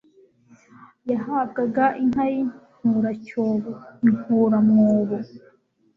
[1.11, 3.71] yahabwaga inka y'inkuracyobo
[4.07, 5.17] (inkuramwobo)